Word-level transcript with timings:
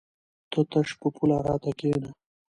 ته 0.51 0.59
تش 0.71 0.89
په 0.99 1.07
پوله 1.15 1.37
راته 1.47 1.71
کېنه! 1.79 2.09